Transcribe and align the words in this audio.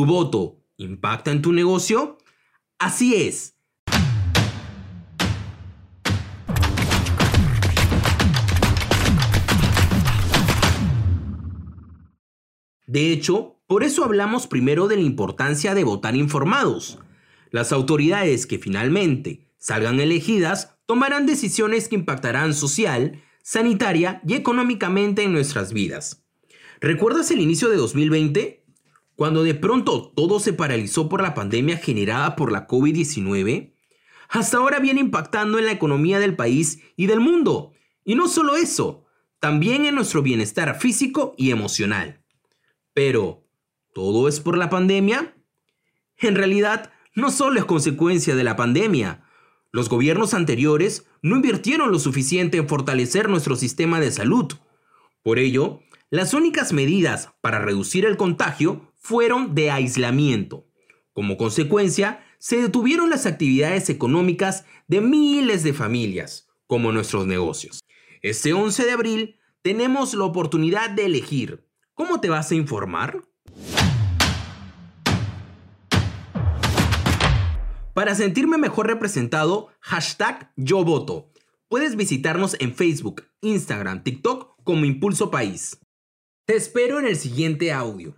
¿Tu 0.00 0.06
voto 0.06 0.64
impacta 0.78 1.30
en 1.30 1.42
tu 1.42 1.52
negocio? 1.52 2.16
Así 2.78 3.14
es. 3.16 3.54
De 12.86 13.12
hecho, 13.12 13.60
por 13.66 13.84
eso 13.84 14.02
hablamos 14.02 14.46
primero 14.46 14.88
de 14.88 14.96
la 14.96 15.02
importancia 15.02 15.74
de 15.74 15.84
votar 15.84 16.16
informados. 16.16 16.98
Las 17.50 17.70
autoridades 17.70 18.46
que 18.46 18.58
finalmente 18.58 19.52
salgan 19.58 20.00
elegidas 20.00 20.78
tomarán 20.86 21.26
decisiones 21.26 21.88
que 21.88 21.96
impactarán 21.96 22.54
social, 22.54 23.22
sanitaria 23.42 24.22
y 24.26 24.32
económicamente 24.32 25.24
en 25.24 25.34
nuestras 25.34 25.74
vidas. 25.74 26.24
¿Recuerdas 26.80 27.30
el 27.30 27.40
inicio 27.40 27.68
de 27.68 27.76
2020? 27.76 28.59
Cuando 29.20 29.42
de 29.42 29.52
pronto 29.52 30.14
todo 30.16 30.40
se 30.40 30.54
paralizó 30.54 31.10
por 31.10 31.20
la 31.20 31.34
pandemia 31.34 31.76
generada 31.76 32.36
por 32.36 32.50
la 32.50 32.66
COVID-19. 32.66 33.74
Hasta 34.30 34.56
ahora 34.56 34.78
viene 34.78 35.00
impactando 35.00 35.58
en 35.58 35.66
la 35.66 35.72
economía 35.72 36.18
del 36.18 36.36
país 36.36 36.78
y 36.96 37.04
del 37.04 37.20
mundo. 37.20 37.74
Y 38.02 38.14
no 38.14 38.28
solo 38.28 38.56
eso, 38.56 39.04
también 39.38 39.84
en 39.84 39.96
nuestro 39.96 40.22
bienestar 40.22 40.80
físico 40.80 41.34
y 41.36 41.50
emocional. 41.50 42.24
Pero, 42.94 43.46
¿todo 43.92 44.26
es 44.26 44.40
por 44.40 44.56
la 44.56 44.70
pandemia? 44.70 45.36
En 46.16 46.34
realidad, 46.34 46.90
no 47.14 47.30
solo 47.30 47.60
es 47.60 47.66
consecuencia 47.66 48.34
de 48.34 48.44
la 48.44 48.56
pandemia. 48.56 49.26
Los 49.70 49.90
gobiernos 49.90 50.32
anteriores 50.32 51.04
no 51.20 51.36
invirtieron 51.36 51.92
lo 51.92 51.98
suficiente 51.98 52.56
en 52.56 52.68
fortalecer 52.68 53.28
nuestro 53.28 53.54
sistema 53.54 54.00
de 54.00 54.12
salud. 54.12 54.54
Por 55.22 55.38
ello, 55.38 55.82
las 56.08 56.32
únicas 56.32 56.72
medidas 56.72 57.34
para 57.42 57.58
reducir 57.58 58.06
el 58.06 58.16
contagio 58.16 58.89
fueron 59.00 59.56
de 59.56 59.72
aislamiento. 59.72 60.68
Como 61.12 61.36
consecuencia, 61.36 62.24
se 62.38 62.62
detuvieron 62.62 63.10
las 63.10 63.26
actividades 63.26 63.90
económicas 63.90 64.64
de 64.86 65.00
miles 65.00 65.64
de 65.64 65.72
familias, 65.72 66.48
como 66.68 66.92
nuestros 66.92 67.26
negocios. 67.26 67.80
Este 68.22 68.52
11 68.52 68.84
de 68.84 68.92
abril 68.92 69.36
tenemos 69.62 70.14
la 70.14 70.24
oportunidad 70.24 70.90
de 70.90 71.06
elegir 71.06 71.66
¿Cómo 72.00 72.18
te 72.18 72.30
vas 72.30 72.50
a 72.50 72.54
informar? 72.54 73.22
Para 77.92 78.14
sentirme 78.14 78.56
mejor 78.56 78.86
representado, 78.86 79.68
hashtag 79.80 80.50
yo 80.56 80.82
voto. 80.82 81.30
Puedes 81.68 81.96
visitarnos 81.96 82.56
en 82.58 82.74
Facebook, 82.74 83.24
Instagram, 83.42 84.02
TikTok 84.02 84.56
como 84.64 84.86
Impulso 84.86 85.30
País. 85.30 85.78
Te 86.46 86.56
espero 86.56 86.98
en 86.98 87.06
el 87.06 87.16
siguiente 87.16 87.70
audio. 87.70 88.16